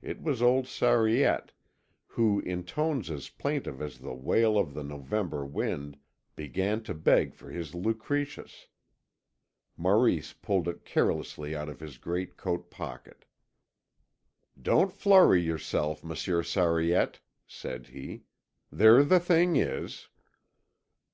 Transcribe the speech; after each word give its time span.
It 0.00 0.22
was 0.22 0.40
old 0.40 0.64
Sariette, 0.66 1.50
who 2.06 2.40
in 2.40 2.64
tones 2.64 3.10
as 3.10 3.28
plaintive 3.28 3.82
as 3.82 3.98
the 3.98 4.14
wail 4.14 4.56
of 4.56 4.72
the 4.72 4.82
November 4.82 5.44
wind 5.44 5.98
began 6.34 6.82
to 6.84 6.94
beg 6.94 7.34
for 7.34 7.50
his 7.50 7.74
Lucretius. 7.74 8.68
Maurice 9.76 10.32
pulled 10.32 10.66
it 10.66 10.86
carelessly 10.86 11.54
out 11.54 11.68
of 11.68 11.80
his 11.80 11.98
great 11.98 12.38
coat 12.38 12.70
pocket. 12.70 13.26
"Don't 14.58 14.94
flurry 14.94 15.42
yourself, 15.42 16.02
Monsieur 16.02 16.42
Sariette," 16.42 17.20
said 17.46 17.88
he. 17.88 18.22
"There 18.72 19.04
the 19.04 19.20
thing 19.20 19.56
is." 19.56 20.08